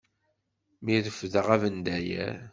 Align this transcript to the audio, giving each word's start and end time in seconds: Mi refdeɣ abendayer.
Mi 0.83 0.95
refdeɣ 1.05 1.47
abendayer. 1.55 2.37